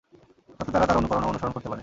যাতে 0.59 0.71
তারা 0.73 0.85
তাঁর 0.87 0.99
অনুকরণ 0.99 1.23
ও 1.23 1.29
অনুসরণ 1.31 1.51
করতে 1.53 1.69
পারে। 1.69 1.79